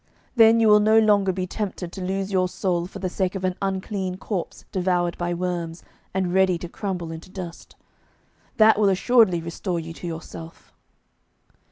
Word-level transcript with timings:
Then 0.35 0.59
you 0.59 0.67
will 0.67 0.79
no 0.79 0.97
longer 0.97 1.31
be 1.31 1.45
tempted 1.45 1.91
to 1.91 2.01
lose 2.03 2.31
your 2.31 2.47
soul 2.47 2.87
for 2.87 2.97
the 2.97 3.07
sake 3.07 3.35
of 3.35 3.43
an 3.43 3.53
unclean 3.61 4.17
corpse 4.17 4.65
devoured 4.71 5.15
by 5.19 5.31
worms, 5.35 5.83
and 6.11 6.33
ready 6.33 6.57
to 6.57 6.67
crumble 6.67 7.11
into 7.11 7.29
dust. 7.29 7.75
That 8.57 8.79
will 8.79 8.89
assuredly 8.89 9.41
restore 9.41 9.79
you 9.79 9.93
to 9.93 10.07
yourself. 10.07 10.73